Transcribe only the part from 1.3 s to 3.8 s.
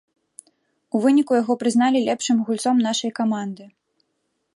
яго прызналі лепшым гульцом нашай каманды.